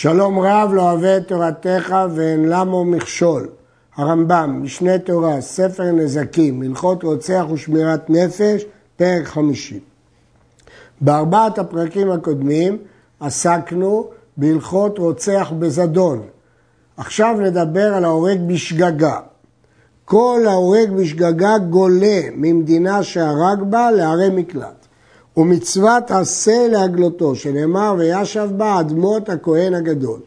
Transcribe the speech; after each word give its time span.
שלום 0.00 0.38
רב 0.38 0.70
לא 0.74 0.82
אוהב 0.82 1.04
את 1.04 1.28
תורתך 1.28 1.96
ואין 2.14 2.48
למו 2.48 2.84
מכשול. 2.84 3.48
הרמב"ם, 3.96 4.60
משנה 4.62 4.98
תורה, 4.98 5.40
ספר 5.40 5.92
נזקים, 5.92 6.62
הלכות 6.62 7.02
רוצח 7.02 7.44
ושמירת 7.52 8.10
נפש, 8.10 8.64
פרק 8.96 9.26
חמישי. 9.26 9.80
בארבעת 11.00 11.58
הפרקים 11.58 12.10
הקודמים 12.10 12.78
עסקנו 13.20 14.08
בהלכות 14.36 14.98
רוצח 14.98 15.52
בזדון. 15.58 16.22
עכשיו 16.96 17.36
נדבר 17.40 17.94
על 17.94 18.04
ההורג 18.04 18.38
בשגגה. 18.46 19.20
כל 20.04 20.40
ההורג 20.46 20.90
בשגגה 20.90 21.58
גולה 21.58 22.20
ממדינה 22.34 23.02
שהרג 23.02 23.62
בה 23.62 23.90
לערי 23.90 24.28
מקלט. 24.30 24.77
ומצוות 25.38 26.10
עשה 26.10 26.68
להגלותו, 26.68 27.34
שנאמר 27.34 27.94
וישב 27.98 28.48
בה 28.56 28.80
אדמות 28.80 29.28
הכהן 29.28 29.74
הגדול. 29.74 30.20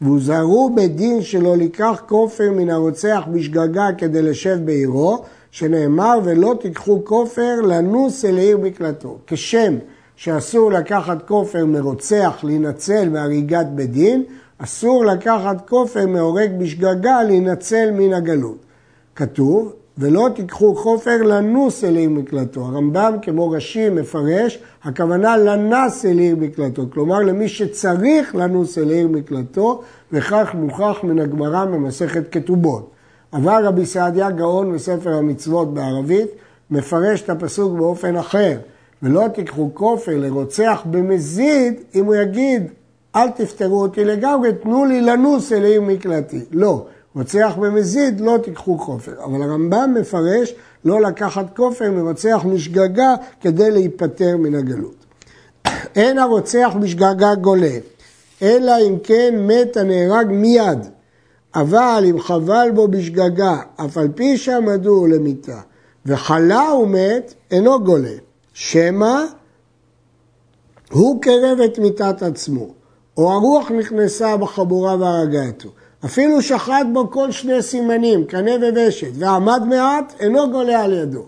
והוזהרו 0.00 0.74
בדין 0.74 1.22
שלא 1.22 1.56
לקח 1.56 2.02
כופר 2.08 2.50
מן 2.52 2.70
הרוצח 2.70 3.22
בשגגה 3.32 3.88
כדי 3.98 4.22
לשב 4.22 4.58
בעירו, 4.64 5.22
שנאמר 5.50 6.18
ולא 6.24 6.54
תיקחו 6.60 7.04
כופר 7.04 7.60
לנוס 7.60 8.24
אל 8.24 8.38
עיר 8.38 8.58
מקלטו. 8.58 9.18
כשם 9.26 9.74
שאסור 10.16 10.72
לקחת 10.72 11.28
כופר 11.28 11.66
מרוצח 11.66 12.40
להינצל 12.42 13.08
מהריגת 13.08 13.66
בדין, 13.74 14.22
אסור 14.58 15.04
לקחת 15.04 15.68
כופר 15.68 16.06
מהורג 16.06 16.50
בשגגה 16.58 17.22
להינצל 17.22 17.90
מן 17.90 18.12
הגלות. 18.12 18.58
כתוב, 19.16 19.72
ולא 19.98 20.28
תיקחו 20.34 20.74
חופר 20.74 21.22
לנוס 21.22 21.84
אל 21.84 21.96
עיר 21.96 22.10
מקלטו. 22.10 22.60
הרמב"ם 22.60 23.14
כמו 23.22 23.50
רש"י 23.50 23.90
מפרש, 23.90 24.58
הכוונה 24.84 25.36
לנס 25.36 26.04
אל 26.04 26.18
עיר 26.18 26.36
מקלטו, 26.36 26.86
כלומר 26.90 27.18
למי 27.18 27.48
שצריך 27.48 28.34
לנוס 28.34 28.78
אל 28.78 28.90
עיר 28.90 29.08
מקלטו, 29.08 29.82
וכך 30.12 30.50
מוכח 30.54 30.96
מן 31.02 31.18
הגמרא 31.18 31.64
במסכת 31.64 32.32
כתובות. 32.32 32.90
אבל 33.32 33.66
רבי 33.66 33.86
סעדיה 33.86 34.30
גאון 34.30 34.72
בספר 34.72 35.14
המצוות 35.14 35.74
בערבית, 35.74 36.28
מפרש 36.70 37.22
את 37.22 37.30
הפסוק 37.30 37.78
באופן 37.78 38.16
אחר, 38.16 38.58
ולא 39.02 39.28
תיקחו 39.34 39.70
כופר 39.74 40.16
לרוצח 40.16 40.82
במזיד, 40.90 41.74
אם 41.94 42.04
הוא 42.04 42.14
יגיד, 42.14 42.62
אל 43.16 43.30
תפטרו 43.30 43.82
אותי 43.82 44.04
לגמרי, 44.04 44.52
תנו 44.62 44.84
לי 44.84 45.00
לנוס 45.00 45.52
אל 45.52 45.64
עיר 45.64 45.80
מקלטי. 45.80 46.40
לא. 46.50 46.86
רוצח 47.16 47.52
במזיד 47.60 48.20
לא 48.20 48.38
תיקחו 48.42 48.78
כופר. 48.78 49.24
אבל 49.24 49.42
הרמב"ם 49.42 49.94
מפרש 50.00 50.54
לא 50.84 51.00
לקחת 51.00 51.56
כופר 51.56 51.90
מרוצח 51.90 52.42
משגגה 52.44 53.14
כדי 53.40 53.70
להיפטר 53.70 54.36
מן 54.36 54.54
הגלות. 54.54 55.06
אין 55.96 56.18
הרוצח 56.18 56.74
בשגגה 56.80 57.34
גולה, 57.34 57.76
אלא 58.42 58.72
אם 58.88 58.98
כן 59.02 59.34
מת 59.38 59.76
הנהרג 59.76 60.26
מיד. 60.30 60.78
אבל 61.54 62.04
אם 62.10 62.20
חבל 62.20 62.68
בו 62.74 62.88
בשגגה, 62.88 63.56
אף 63.76 63.98
על 63.98 64.08
פי 64.14 64.36
שעמדו 64.36 65.06
למיתה, 65.06 65.60
וחלה 66.06 66.74
ומת, 66.74 67.34
אינו 67.50 67.84
גולה. 67.84 68.14
שמא 68.52 69.24
הוא 70.92 71.22
קרב 71.22 71.58
את 71.64 71.78
מיתת 71.78 72.22
עצמו, 72.22 72.66
או 73.16 73.32
הרוח 73.32 73.70
נכנסה 73.70 74.36
בחבורה 74.36 74.96
והרגה 74.96 75.46
אותו. 75.46 75.68
אפילו 76.04 76.42
שחט 76.42 76.86
בו 76.92 77.10
כל 77.10 77.30
שני 77.30 77.62
סימנים, 77.62 78.24
קנה 78.24 78.50
וושת, 78.74 79.10
ועמד 79.14 79.62
מעט, 79.68 80.14
אינו 80.20 80.50
גולה 80.50 80.84
על 80.84 80.92
ידו. 80.92 81.24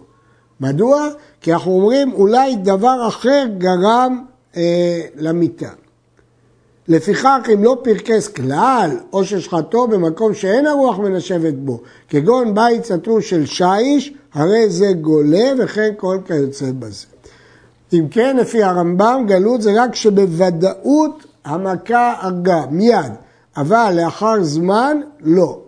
מדוע? 0.60 1.08
כי 1.40 1.52
אנחנו 1.52 1.72
אומרים, 1.72 2.12
אולי 2.12 2.56
דבר 2.56 3.08
אחר 3.08 3.44
גרם 3.58 4.24
אה, 4.56 5.00
למיטה. 5.16 5.70
לפיכך, 6.88 7.48
אם 7.54 7.64
לא 7.64 7.78
פרקס 7.82 8.28
כלל, 8.28 8.90
או 9.12 9.24
ששחטו 9.24 9.86
במקום 9.86 10.34
שאין 10.34 10.66
הרוח 10.66 10.98
מנשבת 10.98 11.54
בו, 11.54 11.80
כגון 12.08 12.54
בית 12.54 12.84
סתור 12.84 13.20
של 13.20 13.46
שיש, 13.46 14.12
הרי 14.34 14.70
זה 14.70 14.92
גולה 14.92 15.52
וכן 15.58 15.90
כל 15.96 16.18
כיוצא 16.26 16.66
בזה. 16.78 17.06
אם 17.92 18.08
כן, 18.10 18.36
לפי 18.36 18.62
הרמב"ם, 18.62 19.24
גלות 19.26 19.62
זה 19.62 19.82
רק 19.82 19.94
שבוודאות 19.94 21.26
המכה 21.44 22.14
הרגה, 22.20 22.64
מיד. 22.70 23.12
אבל 23.56 23.92
לאחר 23.96 24.42
זמן, 24.42 25.00
לא. 25.20 25.58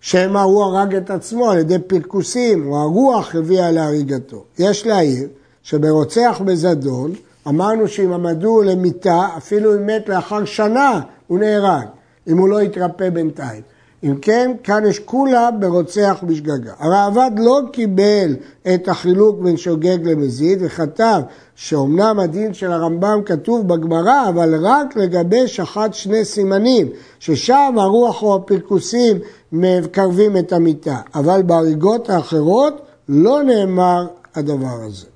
שמא 0.00 0.38
הוא 0.38 0.64
הרג 0.64 0.94
את 0.94 1.10
עצמו 1.10 1.50
על 1.50 1.58
ידי 1.58 1.78
פרקוסים, 1.78 2.72
או 2.72 2.76
הרוח 2.76 3.34
הביאה 3.34 3.70
להריגתו. 3.70 4.44
יש 4.58 4.86
להעיר 4.86 5.28
שברוצח 5.62 6.40
בזדון, 6.44 7.12
אמרנו 7.48 7.88
שאם 7.88 8.12
עמדו 8.12 8.62
למיתה, 8.62 9.28
אפילו 9.36 9.74
אם 9.74 9.86
מת 9.86 10.08
לאחר 10.08 10.44
שנה, 10.44 11.00
הוא 11.26 11.38
נהרג, 11.38 11.86
אם 12.28 12.38
הוא 12.38 12.48
לא 12.48 12.62
יתרפא 12.62 13.10
בינתיים. 13.10 13.62
אם 14.04 14.16
כן, 14.22 14.50
כאן 14.64 14.82
יש 14.86 14.98
כולה 14.98 15.50
ברוצח 15.50 16.24
בשגגה. 16.26 16.72
הראב"ד 16.78 17.30
לא 17.38 17.60
קיבל 17.72 18.36
את 18.74 18.88
החילוק 18.88 19.40
בין 19.40 19.56
שוגג 19.56 19.98
למזיד 20.02 20.58
וכתב 20.62 21.20
שאומנם 21.54 22.20
הדין 22.20 22.54
של 22.54 22.72
הרמב"ם 22.72 23.20
כתוב 23.26 23.68
בגמרא, 23.68 24.28
אבל 24.28 24.66
רק 24.66 24.96
לגבי 24.96 25.48
שחט 25.48 25.94
שני 25.94 26.24
סימנים, 26.24 26.88
ששם 27.18 27.74
הרוח 27.76 28.22
או 28.22 28.34
הפרקוסים 28.34 29.18
מקרבים 29.52 30.36
את 30.36 30.52
המיטה, 30.52 30.96
אבל 31.14 31.42
בהריגות 31.42 32.10
האחרות 32.10 32.80
לא 33.08 33.42
נאמר 33.42 34.06
הדבר 34.34 34.82
הזה. 34.86 35.06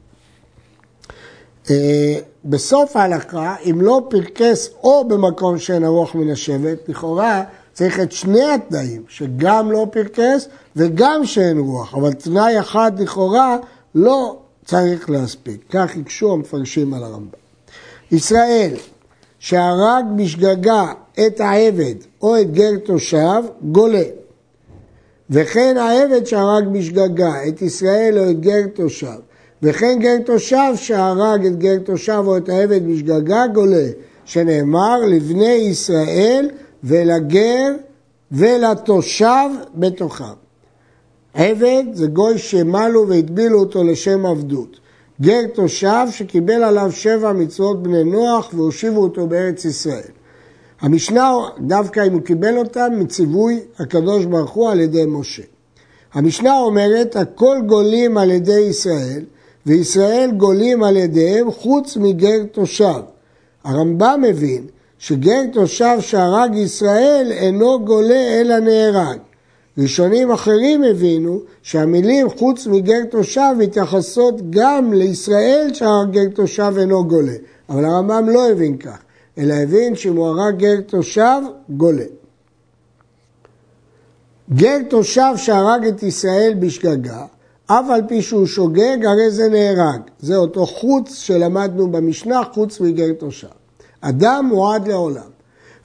אה, 1.70 2.18
בסוף 2.44 2.96
ההלכה, 2.96 3.54
אם 3.64 3.80
לא 3.80 4.02
פרקס 4.10 4.70
או 4.82 5.08
במקום 5.08 5.58
שאין 5.58 5.84
הרוח 5.84 6.14
מן 6.14 6.30
השבט, 6.30 6.88
לכאורה 6.88 7.42
צריך 7.72 8.00
את 8.00 8.12
שני 8.12 8.44
התנאים, 8.44 9.02
שגם 9.08 9.70
לא 9.70 9.86
פרקס 9.90 10.48
וגם 10.76 11.24
שאין 11.24 11.58
רוח, 11.58 11.94
אבל 11.94 12.12
תנאי 12.12 12.60
אחד 12.60 13.00
לכאורה 13.00 13.56
לא 13.94 14.38
צריך 14.64 15.10
להספיק. 15.10 15.64
כך 15.70 15.96
הקשו 15.96 16.32
המפרשים 16.32 16.94
על 16.94 17.04
הרמב"ם. 17.04 17.40
ישראל, 18.12 18.74
שהרג 19.38 20.04
בשגגה 20.16 20.92
את 21.26 21.40
העבד 21.40 21.94
או 22.22 22.40
את 22.40 22.52
גר 22.52 22.76
תושב, 22.84 23.42
גולה. 23.62 24.02
וכן 25.30 25.76
העבד 25.76 26.26
שהרג 26.26 26.64
בשגגה 26.72 27.48
את 27.48 27.62
ישראל 27.62 28.18
או 28.18 28.30
את 28.30 28.40
גר 28.40 28.66
תושב, 28.74 29.18
וכן 29.62 29.98
גר 30.00 30.16
תושב 30.24 30.72
שהרג 30.76 31.46
את 31.46 31.58
גר 31.58 31.78
תושב 31.78 32.22
או 32.26 32.36
את 32.36 32.48
העבד 32.48 32.86
בשגגה, 32.86 33.46
גולה, 33.46 33.86
שנאמר 34.24 35.00
לבני 35.06 35.52
ישראל 35.52 36.50
ולגר 36.84 37.66
ולתושב 38.32 39.50
בתוכם. 39.74 40.24
עבד 41.34 41.84
זה 41.92 42.06
גוי 42.06 42.38
שמלו 42.38 43.08
והטבילו 43.08 43.60
אותו 43.60 43.84
לשם 43.84 44.26
עבדות. 44.26 44.80
גר 45.20 45.46
תושב 45.54 46.06
שקיבל 46.10 46.62
עליו 46.62 46.92
שבע 46.92 47.32
מצוות 47.32 47.82
בני 47.82 48.04
נוח 48.04 48.50
והושיבו 48.54 49.02
אותו 49.02 49.26
בארץ 49.26 49.64
ישראל. 49.64 50.10
המשנה, 50.80 51.32
דווקא 51.58 52.06
אם 52.06 52.12
הוא 52.12 52.22
קיבל 52.22 52.58
אותם, 52.58 52.92
מציווי 52.98 53.60
הקדוש 53.78 54.24
ברוך 54.24 54.50
הוא 54.50 54.70
על 54.70 54.80
ידי 54.80 55.04
משה. 55.06 55.42
המשנה 56.12 56.58
אומרת, 56.58 57.16
הכל 57.16 57.56
גולים 57.66 58.18
על 58.18 58.30
ידי 58.30 58.60
ישראל, 58.60 59.24
וישראל 59.66 60.30
גולים 60.36 60.82
על 60.82 60.96
ידיהם 60.96 61.50
חוץ 61.50 61.96
מגר 61.96 62.44
תושב. 62.52 63.00
הרמב"ם 63.64 64.20
מבין 64.28 64.66
שגר 65.00 65.40
תושב 65.52 65.96
שהרג 66.00 66.54
ישראל 66.54 67.26
אינו 67.30 67.84
גולה 67.84 68.40
אלא 68.40 68.58
נהרג. 68.58 69.18
ראשונים 69.78 70.30
אחרים 70.30 70.84
הבינו 70.84 71.40
שהמילים 71.62 72.30
חוץ 72.30 72.66
מגר 72.66 73.04
תושב 73.10 73.52
מתייחסות 73.58 74.50
גם 74.50 74.92
לישראל 74.92 75.70
שהרג 75.74 76.10
גר 76.10 76.28
תושב 76.34 76.74
אינו 76.78 77.08
גולה. 77.08 77.32
אבל 77.68 77.84
הרמב"ם 77.84 78.28
לא 78.28 78.50
הבין 78.50 78.76
כך, 78.76 78.98
אלא 79.38 79.54
הבין 79.54 79.96
שאם 79.96 80.16
הוא 80.16 80.26
הרג 80.26 80.56
גר 80.56 80.80
תושב, 80.86 81.40
גולה. 81.70 82.04
גר 84.52 84.78
תושב 84.88 85.32
שהרג 85.36 85.86
את 85.86 86.02
ישראל 86.02 86.54
בשגגה, 86.58 87.24
אף 87.66 87.84
על 87.90 88.02
פי 88.08 88.22
שהוא 88.22 88.46
שוגג, 88.46 89.04
הרי 89.04 89.30
זה 89.30 89.48
נהרג. 89.48 90.00
זה 90.18 90.36
אותו 90.36 90.66
חוץ 90.66 91.14
שלמדנו 91.14 91.90
במשנה, 91.90 92.40
חוץ 92.52 92.80
מגר 92.80 93.12
תושב. 93.12 93.59
אדם 94.00 94.46
מועד 94.48 94.88
לעולם. 94.88 95.30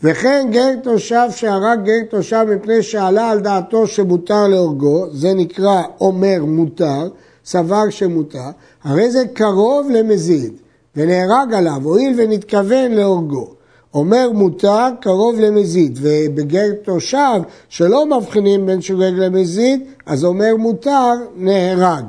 וכן 0.03 0.47
גר 0.51 0.75
תושב 0.83 1.27
שהרג 1.31 1.79
גר 1.83 2.03
תושב 2.09 2.45
מפני 2.55 2.83
שעלה 2.83 3.29
על 3.29 3.39
דעתו 3.39 3.87
שמותר 3.87 4.47
להורגו, 4.47 5.05
זה 5.11 5.33
נקרא 5.33 5.83
אומר 6.01 6.45
מותר, 6.45 7.09
סבר 7.45 7.89
שמותר, 7.89 8.49
הרי 8.83 9.11
זה 9.11 9.23
קרוב 9.33 9.89
למזיד, 9.91 10.53
ונהרג 10.95 11.53
עליו, 11.53 11.81
הואיל 11.83 12.13
ונתכוון 12.17 12.91
להורגו. 12.91 13.55
אומר 13.93 14.29
מותר, 14.33 14.87
קרוב 15.01 15.39
למזיד, 15.39 15.99
ובגר 16.01 16.71
תושב 16.83 17.39
שלא 17.69 18.05
מבחינים 18.05 18.65
בין 18.65 18.81
שוגג 18.81 19.11
למזיד, 19.15 19.83
אז 20.05 20.25
אומר 20.25 20.55
מותר, 20.57 21.13
נהרג. 21.35 22.05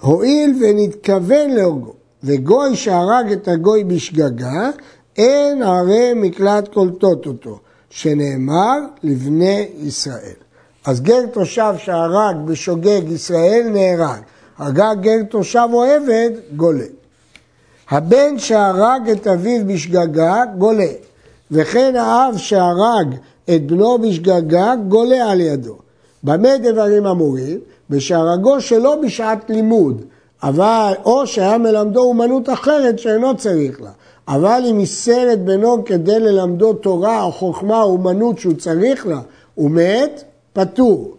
הואיל 0.00 0.54
ונתכוון 0.60 1.50
להורגו. 1.50 1.92
וגוי 2.26 2.76
שהרג 2.76 3.32
את 3.32 3.48
הגוי 3.48 3.84
בשגגה, 3.84 4.70
אין 5.16 5.62
הרי 5.62 6.12
מקלט 6.14 6.68
קולטות 6.68 7.26
אותו, 7.26 7.58
שנאמר 7.90 8.78
לבני 9.02 9.68
ישראל. 9.78 10.36
אז 10.86 11.00
גר 11.00 11.26
תושב 11.32 11.74
שהרג 11.78 12.36
בשוגג 12.44 13.02
ישראל 13.08 13.66
נהרג, 13.72 14.20
הרגה 14.58 14.94
גר 14.94 15.22
תושב 15.30 15.68
או 15.72 15.84
עבד, 15.84 16.30
גולה. 16.56 16.84
הבן 17.90 18.38
שהרג 18.38 19.10
את 19.10 19.26
אביו 19.26 19.66
בשגגה, 19.66 20.42
גולה. 20.58 20.92
וכן 21.50 21.96
האב 21.96 22.36
שהרג 22.36 23.14
את 23.44 23.66
בנו 23.66 23.98
בשגגה, 23.98 24.74
גולה 24.88 25.30
על 25.30 25.40
ידו. 25.40 25.76
במה 26.22 26.58
דברים 26.58 27.06
אמורים? 27.06 27.58
בשהרגו 27.90 28.60
שלא 28.60 28.96
בשעת 29.02 29.50
לימוד, 29.50 30.02
אבל, 30.42 30.92
או 31.04 31.26
שהיה 31.26 31.58
מלמדו 31.58 32.00
אומנות 32.00 32.48
אחרת 32.48 32.98
שאינו 32.98 33.36
צריך 33.36 33.80
לה. 33.80 33.90
אבל 34.28 34.62
אם 34.70 34.78
איסר 34.78 35.32
את 35.32 35.44
בנו 35.44 35.84
כדי 35.84 36.20
ללמדו 36.20 36.72
תורה 36.72 37.22
או 37.22 37.32
חוכמה 37.32 37.82
או 37.82 37.92
אומנות 37.92 38.38
שהוא 38.38 38.54
צריך 38.54 39.06
לה, 39.06 39.20
הוא 39.54 39.70
מת, 39.70 40.24
פטור. 40.52 41.16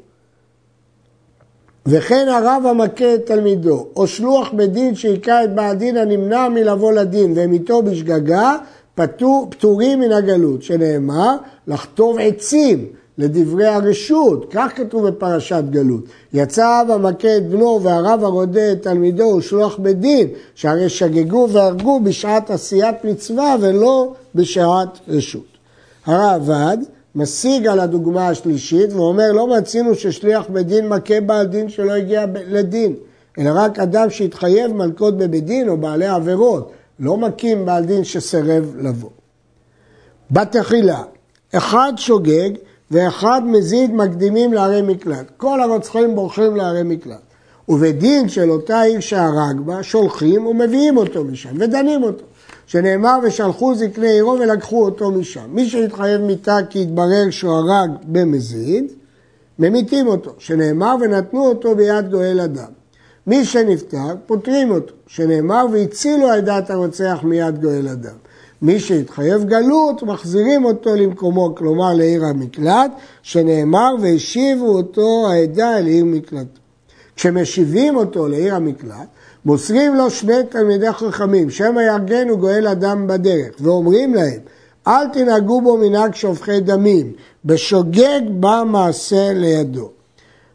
וכן 1.85 2.27
הרב 2.27 2.63
המכה 2.69 3.13
את 3.13 3.25
תלמידו, 3.25 3.87
או 3.95 4.07
שלוח 4.07 4.51
בדין 4.53 4.95
שהיכה 4.95 5.43
את 5.43 5.55
בעל 5.55 5.75
דין 5.75 5.97
הנמנע 5.97 6.49
מלבוא 6.49 6.91
לדין 6.91 7.33
והם 7.35 7.53
איתו 7.53 7.81
בשגגה, 7.81 8.55
פטור, 8.95 9.47
פטורים 9.49 9.99
מן 9.99 10.11
הגלות, 10.11 10.63
שנאמר 10.63 11.35
לחטוב 11.67 12.17
עצים 12.19 12.85
לדברי 13.17 13.67
הרשות, 13.67 14.45
כך 14.51 14.71
כתוב 14.75 15.07
בפרשת 15.07 15.63
גלות. 15.69 16.03
יצא 16.33 16.81
אב 16.81 16.91
המכה 16.91 17.37
את 17.37 17.49
בנו 17.49 17.79
והרב 17.83 18.23
הרודה 18.23 18.71
את 18.71 18.83
תלמידו 18.83 19.23
ושלוח 19.23 19.77
בדין, 19.77 20.27
שהרי 20.55 20.89
שגגו 20.89 21.47
והרגו 21.51 21.99
בשעת 21.99 22.51
עשיית 22.51 22.95
מצווה 23.03 23.55
ולא 23.61 24.13
בשעת 24.35 24.99
רשות. 25.07 25.45
הרעב"ד 26.05 26.77
משיג 27.15 27.67
על 27.67 27.79
הדוגמה 27.79 28.27
השלישית 28.27 28.93
ואומר 28.93 29.31
לא 29.31 29.57
מצינו 29.57 29.95
ששליח 29.95 30.45
בדין 30.49 30.87
מכה 30.87 31.21
בעל 31.21 31.45
דין 31.45 31.69
שלא 31.69 31.91
הגיע 31.91 32.25
לדין, 32.47 32.93
אלא 33.39 33.51
רק 33.55 33.79
אדם 33.79 34.09
שהתחייב 34.09 34.73
מלכות 34.73 35.17
בבית 35.17 35.45
דין 35.45 35.69
או 35.69 35.77
בעלי 35.77 36.07
עבירות, 36.07 36.71
לא 36.99 37.17
מכים 37.17 37.65
בעל 37.65 37.85
דין 37.85 38.03
שסרב 38.03 38.75
לבוא. 38.79 39.09
בתחילה, 40.31 41.03
אחד 41.53 41.93
שוגג 41.97 42.49
ואחד 42.91 43.41
מזיד 43.45 43.93
מקדימים 43.93 44.53
לערי 44.53 44.81
מקלט. 44.81 45.31
כל 45.37 45.61
הרוצחים 45.61 46.15
בורחים 46.15 46.55
לערי 46.55 46.83
מקלט. 46.83 47.21
ובדין 47.69 48.29
של 48.29 48.51
אותה 48.51 48.81
עיר 48.81 48.99
שהרג 48.99 49.59
בה, 49.59 49.83
שולחים 49.83 50.45
ומביאים 50.45 50.97
אותו 50.97 51.23
משם 51.23 51.55
ודנים 51.59 52.03
אותו. 52.03 52.23
שנאמר 52.67 53.19
ושלחו 53.23 53.75
זקני 53.75 54.09
עירו 54.09 54.37
ולקחו 54.39 54.85
אותו 54.85 55.11
משם. 55.11 55.45
מי 55.49 55.69
שהתחייב 55.69 56.21
מיתה 56.21 56.57
כי 56.69 56.81
התברר 56.81 57.29
שהוא 57.29 57.53
הרג 57.53 57.89
במזיד, 58.03 58.91
ממיתים 59.59 60.07
אותו, 60.07 60.33
שנאמר 60.37 60.95
ונתנו 61.01 61.47
אותו 61.47 61.75
ביד 61.75 62.11
גואל 62.11 62.39
אדם. 62.39 62.71
מי 63.27 63.45
שנפטר, 63.45 64.15
פותרים 64.25 64.71
אותו, 64.71 64.93
שנאמר 65.07 65.65
והצילו 65.71 66.29
עדת 66.29 66.69
הרוצח 66.69 67.19
מיד 67.23 67.61
גואל 67.61 67.87
אדם. 67.87 68.15
מי 68.62 68.80
שהתחייב 68.80 69.44
גלות, 69.44 70.04
מחזירים 70.04 70.65
אותו 70.65 70.95
למקומו, 70.95 71.56
כלומר 71.56 71.94
לעיר 71.94 72.25
המקלט, 72.25 72.92
שנאמר 73.21 73.95
והשיבו 74.01 74.68
אותו 74.68 75.27
העדה 75.30 75.77
אל 75.77 75.86
עיר 75.86 76.06
מקלט. 76.06 76.48
כשמשיבים 77.15 77.95
אותו 77.95 78.27
לעיר 78.27 78.56
המקלט, 78.56 79.07
מוסרים 79.45 79.95
לו 79.95 80.09
שני 80.09 80.44
תלמידי 80.50 80.92
חכמים, 80.92 81.50
שמא 81.50 81.81
ירגנו 81.81 82.38
גואל 82.38 82.68
אדם 82.68 83.07
בדרך, 83.07 83.56
ואומרים 83.59 84.13
להם, 84.13 84.39
אל 84.88 85.07
תנהגו 85.07 85.62
בו 85.62 85.77
מנהג 85.77 86.15
שופכי 86.15 86.59
דמים, 86.59 87.12
בשוגג 87.45 88.21
בא 88.30 88.63
מעשה 88.65 89.33
לידו. 89.33 89.89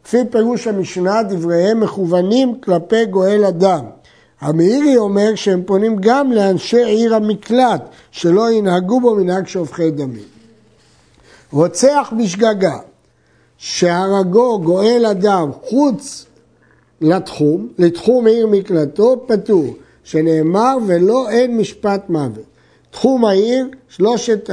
לפי 0.05 0.17
פירוש 0.31 0.67
המשנה, 0.67 1.23
דבריהם 1.23 1.79
מכוונים 1.79 2.61
כלפי 2.61 3.05
גואל 3.05 3.45
אדם. 3.45 3.85
המאירי 4.43 4.97
אומר 4.97 5.35
שהם 5.35 5.63
פונים 5.65 5.95
גם 5.99 6.31
לאנשי 6.31 6.83
עיר 6.83 7.15
המקלט, 7.15 7.81
שלא 8.11 8.51
ינהגו 8.51 9.01
בו 9.01 9.15
מנהג 9.15 9.47
שופכי 9.47 9.91
דמים. 9.91 10.23
רוצח 11.51 12.13
בשגגה, 12.19 12.77
שהרגו 13.57 14.59
גואל 14.59 15.05
אדם 15.11 15.51
חוץ 15.63 16.25
לתחום, 17.01 17.67
לתחום 17.77 18.27
עיר 18.27 18.47
מקלטו, 18.47 19.23
פטור, 19.27 19.65
שנאמר 20.03 20.77
ולא 20.87 21.29
אין 21.29 21.57
משפט 21.57 22.09
מוות. 22.09 22.45
תחום 22.91 23.25
העיר, 23.25 23.67
שלושת 23.89 24.49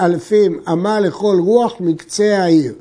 אלפים 0.00 0.60
אמה 0.72 1.00
לכל 1.00 1.36
רוח 1.40 1.74
מקצה 1.80 2.38
העיר. 2.42 2.74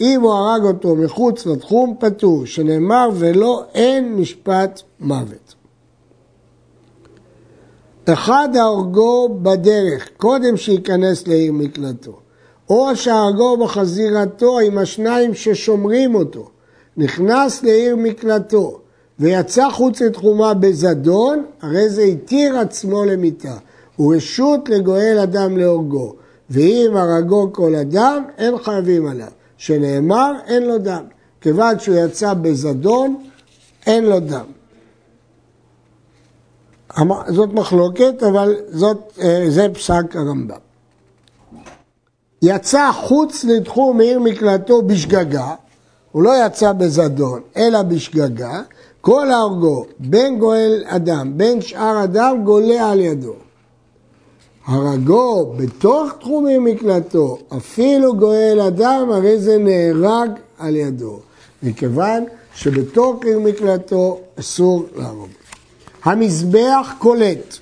אם 0.00 0.20
הוא 0.20 0.32
הרג 0.32 0.64
אותו 0.64 0.96
מחוץ 0.96 1.46
לתחום, 1.46 1.96
פטור, 2.00 2.46
שנאמר 2.46 3.08
ולא 3.14 3.64
אין 3.74 4.14
משפט 4.14 4.82
מוות. 5.00 5.61
אחד 8.08 8.48
הרגו 8.54 9.28
בדרך, 9.42 10.08
קודם 10.16 10.56
שייכנס 10.56 11.28
לעיר 11.28 11.52
מקלטו, 11.52 12.12
או 12.70 12.96
שהרגו 12.96 13.56
בחזירתו 13.56 14.58
עם 14.58 14.78
השניים 14.78 15.34
ששומרים 15.34 16.14
אותו, 16.14 16.48
נכנס 16.96 17.62
לעיר 17.62 17.96
מקלטו 17.96 18.78
ויצא 19.18 19.70
חוץ 19.70 20.02
לתחומה 20.02 20.54
בזדון, 20.54 21.44
הרי 21.62 21.88
זה 21.88 22.02
התיר 22.02 22.58
עצמו 22.58 23.04
למיתה. 23.04 23.56
הוא 23.96 24.14
רשות 24.14 24.68
לגואל 24.68 25.18
אדם 25.22 25.56
להורגו, 25.58 26.14
ואם 26.50 26.92
הרגו 26.94 27.52
כל 27.52 27.74
אדם, 27.74 28.24
אין 28.38 28.58
חייבים 28.58 29.06
עליו. 29.06 29.28
שנאמר, 29.56 30.32
אין 30.46 30.62
לו 30.62 30.78
דם. 30.78 31.04
כיוון 31.40 31.78
שהוא 31.78 31.96
יצא 31.96 32.34
בזדון, 32.34 33.16
אין 33.86 34.04
לו 34.04 34.20
דם. 34.20 34.44
זאת 37.28 37.52
מחלוקת, 37.52 38.22
אבל 38.22 38.54
זאת, 38.68 39.18
אה, 39.22 39.44
זה 39.48 39.66
פסק 39.74 40.16
הרמב"ם. 40.16 40.56
יצא 42.42 42.90
חוץ 42.92 43.44
לתחום 43.44 44.00
עיר 44.00 44.20
מקלטו 44.20 44.82
בשגגה, 44.82 45.54
הוא 46.12 46.22
לא 46.22 46.46
יצא 46.46 46.72
בזדון, 46.72 47.40
אלא 47.56 47.82
בשגגה, 47.82 48.62
כל 49.00 49.30
הרגו, 49.30 49.84
בין 49.98 50.38
גואל 50.38 50.84
אדם, 50.86 51.38
בין 51.38 51.60
שאר 51.60 52.04
אדם, 52.04 52.44
גולה 52.44 52.90
על 52.90 53.00
ידו. 53.00 53.34
הרגו 54.66 55.52
בתוך 55.56 56.12
תחומי 56.20 56.58
מקלטו, 56.58 57.38
אפילו 57.56 58.16
גואל 58.16 58.60
אדם, 58.60 59.10
הרי 59.10 59.38
זה 59.38 59.58
נהרג 59.58 60.30
על 60.58 60.76
ידו. 60.76 61.20
מכיוון 61.62 62.24
שבתוך 62.54 63.24
עיר 63.24 63.40
מקלטו 63.40 64.20
אסור 64.40 64.86
להרוג. 64.96 65.28
המזבח 66.04 66.94
קולט, 66.98 67.56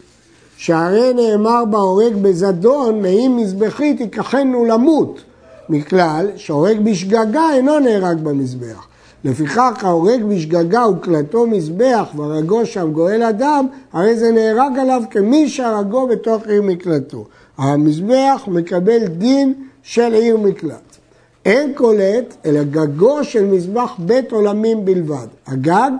שהרי 0.56 1.14
נאמר 1.14 1.64
בהורג 1.64 2.14
בזדון, 2.23 3.02
מעם 3.02 3.37
מזבחית 3.37 4.00
ייקחנו 4.00 4.64
למות. 4.64 5.20
מכלל 5.68 6.26
שהורג 6.37 6.80
בשגגה 6.80 7.52
אינו 7.52 7.78
נהרג 7.78 8.18
במזבח. 8.18 8.87
לפיכך 9.25 9.85
ההורג 9.85 10.23
בשגגה 10.25 10.88
וקלטו 10.88 11.47
מזבח 11.47 12.09
והרגו 12.16 12.66
שם 12.66 12.92
גואל 12.92 13.23
אדם, 13.23 13.66
הרי 13.92 14.16
זה 14.16 14.30
נהרג 14.32 14.78
עליו 14.78 15.02
כמי 15.11 15.49
שהרגו 15.49 16.06
בתוך 16.06 16.47
עיר 16.47 16.62
מקלטו. 16.62 17.25
המזבח 17.59 18.42
מקבל 18.47 19.06
דין 19.06 19.54
של 19.82 20.12
עיר 20.12 20.37
מקלט. 20.37 20.97
אין 21.44 21.73
קולט 21.75 22.37
אלא 22.44 22.62
גגו 22.62 23.25
של 23.25 23.44
מזבח 23.44 23.92
בית 23.99 24.32
עולמים 24.32 24.85
בלבד, 24.85 25.26
הגג 25.47 25.90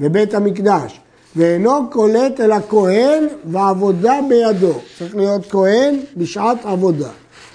ובית 0.00 0.34
המקדש, 0.34 1.01
ואינו 1.36 1.90
קולט 1.90 2.40
אלא 2.40 2.56
כהן 2.68 3.26
ועבודה 3.44 4.18
בידו. 4.28 4.74
צריך 4.98 5.16
להיות 5.16 5.46
כהן 5.50 6.00
בשעת 6.16 6.58
עבודה. 6.64 7.10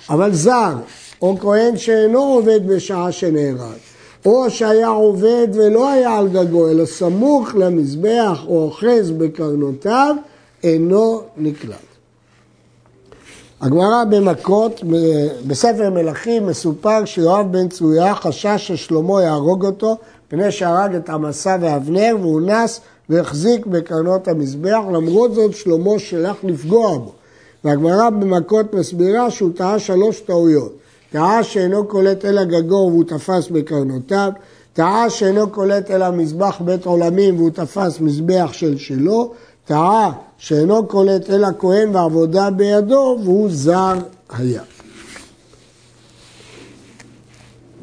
אבל 0.10 0.34
זר, 0.34 0.74
או 1.22 1.38
כהן 1.40 1.78
שאינו 1.78 2.20
עובד 2.20 2.68
בשעה 2.68 3.12
שנהרג, 3.12 3.78
או 4.26 4.50
שהיה 4.50 4.88
עובד 4.88 5.48
ולא 5.54 5.90
היה 5.90 6.18
על 6.18 6.28
גגו, 6.28 6.70
אלא 6.70 6.86
סמוך 6.86 7.56
למזבח 7.56 8.44
או 8.48 8.64
אוחז 8.64 9.12
בקרנותיו, 9.12 10.16
אינו 10.64 11.22
נקלט. 11.38 11.76
הגמרא 13.62 14.04
במכות, 14.10 14.84
בספר 15.48 15.90
מלכים 15.90 16.46
מסופר 16.46 17.06
שיואב 17.06 17.52
בן 17.52 17.68
צרויה 17.68 18.16
חשש 18.16 18.68
ששלמה 18.68 19.24
יהרוג 19.24 19.66
אותו 19.66 19.98
מפני 20.28 20.52
שהרג 20.52 20.96
את 20.96 21.10
עמסה 21.10 21.58
ואבנר 21.62 22.16
והוא 22.20 22.42
נס 22.42 22.82
והחזיק 23.10 23.66
בקרנות 23.66 24.28
המזבח, 24.28 24.80
למרות 24.94 25.34
זאת 25.34 25.56
שלמה 25.56 26.00
שלח 26.00 26.36
לפגוע 26.44 26.98
בו. 26.98 27.12
והגמרא 27.64 28.10
במכות 28.10 28.74
מסבירה 28.74 29.32
שהוא 29.32 29.52
טעה 29.56 29.80
שלוש 29.80 30.20
טעויות. 30.20 30.74
טעה 31.12 31.44
שאינו 31.44 31.88
קולט 31.88 32.26
אלא 32.26 32.44
גגו 32.44 32.90
והוא 32.92 33.04
תפס 33.04 33.48
בקרנותיו, 33.52 34.32
טעה 34.74 35.10
שאינו 35.10 35.50
קולט 35.50 35.92
אלא 35.92 36.12
מזבח 36.12 36.62
בית 36.62 36.86
עולמים 36.86 37.36
והוא 37.38 37.50
תפס 37.50 38.00
מזבח 38.00 38.50
של 38.52 38.78
שלו, 38.78 39.34
טעה 39.66 40.12
שאינו 40.38 40.88
קולט 40.88 41.30
אלא 41.30 41.48
כהן 41.60 41.96
ועבודה 41.96 42.50
בידו 42.50 43.18
והוא 43.24 43.50
זר 43.52 43.94
היה. 44.38 44.62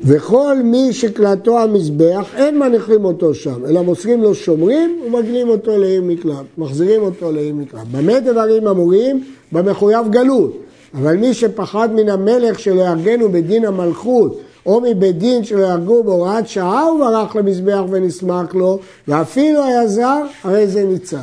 וכל 0.07 0.57
מי 0.65 0.93
שקלטו 0.93 1.59
המזבח, 1.59 2.31
אין 2.37 2.59
מניחים 2.59 3.05
אותו 3.05 3.35
שם, 3.35 3.65
אלא 3.69 3.83
מוסרים 3.83 4.23
לו 4.23 4.35
שומרים 4.35 5.01
ומגלים 5.07 5.49
אותו 5.49 5.79
לעיר 5.79 6.03
מקלט, 6.03 6.45
מחזירים 6.59 7.03
אותו 7.03 7.33
לעיר 7.33 7.55
מקלט. 7.55 7.87
במה 7.91 8.21
דברים 8.21 8.69
אמורים? 8.69 9.25
במחויב 9.53 10.11
גלות. 10.11 10.57
אבל 10.95 11.17
מי 11.17 11.35
שפחד 11.35 11.89
מן 11.95 12.09
המלך 12.09 12.59
שלא 12.59 12.83
ירגנו 12.83 13.29
בדין 13.29 13.65
המלכות, 13.65 14.41
או 14.67 14.81
מבית 14.81 15.19
דין 15.19 15.45
שלא 15.45 15.67
ירגו 15.67 16.03
בהוראת 16.03 16.49
שעה, 16.49 16.83
הוא 16.83 16.99
ברח 16.99 17.37
למזבח 17.37 17.81
ונסמך 17.91 18.55
לו, 18.55 18.79
ואפילו 19.09 19.65
היה 19.65 19.87
זר, 19.87 20.23
הרי 20.45 20.67
זה 20.67 20.85
ניצל. 20.85 21.17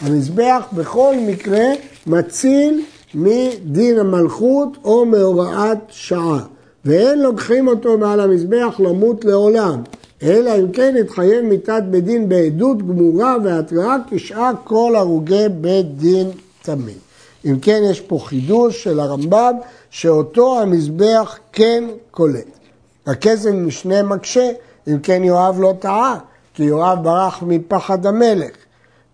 המזבח 0.00 0.64
בכל 0.72 1.14
מקרה 1.26 1.64
מציל 2.06 2.80
מדין 3.14 3.98
המלכות 3.98 4.68
או 4.84 5.06
מהוראת 5.06 5.78
שעה. 5.88 6.38
ואין 6.84 7.22
לוקחים 7.22 7.68
אותו 7.68 7.98
מעל 7.98 8.20
המזבח 8.20 8.80
למות 8.80 9.24
לעולם, 9.24 9.82
אלא 10.22 10.58
אם 10.58 10.72
כן 10.72 10.94
יתחייב 10.98 11.44
מיתת 11.44 11.82
בית 11.90 12.04
דין 12.04 12.28
בעדות 12.28 12.78
גמורה 12.78 13.36
והתראה 13.44 13.96
כשאר 14.10 14.52
כל 14.64 14.94
הרוגי 14.96 15.48
בית 15.60 15.96
דין 15.96 16.30
תמיד. 16.62 16.98
אם 17.44 17.58
כן, 17.62 17.82
יש 17.90 18.00
פה 18.00 18.18
חידוש 18.18 18.84
של 18.84 19.00
הרמב"ם, 19.00 19.54
שאותו 19.90 20.60
המזבח 20.60 21.38
כן 21.52 21.84
קולט. 22.10 22.58
הכסף 23.06 23.50
משנה 23.50 24.02
מקשה, 24.02 24.50
אם 24.88 24.98
כן 25.02 25.24
יואב 25.24 25.60
לא 25.60 25.74
טעה, 25.78 26.18
כי 26.54 26.64
יואב 26.64 26.98
ברח 27.02 27.42
מפחד 27.42 28.06
המלך. 28.06 28.50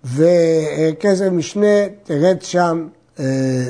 וכסף 0.05 1.29
משנה 1.33 1.87
תרד 2.05 2.37
שם 2.43 2.87
אה, 3.21 3.25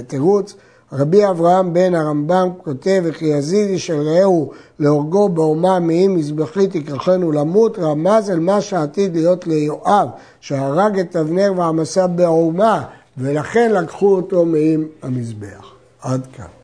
תירוץ. 0.07 0.55
רבי 0.93 1.27
אברהם 1.27 1.73
בן 1.73 1.95
הרמב"ם 1.95 2.49
כותב, 2.65 3.03
וכי 3.05 3.25
יזידי 3.25 3.79
של 3.79 4.01
רעהו 4.01 4.53
להורגו 4.79 5.29
באומה 5.29 5.79
מאם 5.81 6.15
מזבחית 6.17 6.75
יקרחנו 6.75 7.33
למות, 7.33 7.79
רמז 7.79 8.31
על 8.31 8.41
מה 8.41 8.61
שעתיד 8.61 9.17
להיות 9.17 9.47
ליואב, 9.47 10.09
שהרג 10.41 10.99
את 10.99 11.17
אבנר 11.17 11.53
ועמסה 11.57 12.07
באומה, 12.07 12.85
ולכן 13.19 13.73
לקחו 13.73 14.17
אותו 14.17 14.45
מאם 14.45 14.85
המזבח. 15.03 15.73
עד 16.03 16.27
כאן. 16.33 16.58